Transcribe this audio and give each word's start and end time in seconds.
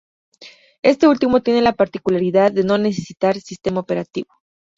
Este 0.81 1.07
último 1.07 1.43
tiene 1.43 1.61
la 1.61 1.75
particularidad 1.75 2.51
de 2.51 2.63
no 2.63 2.75
necesitar 2.79 3.39
sistema 3.39 3.81
operativo. 3.81 4.29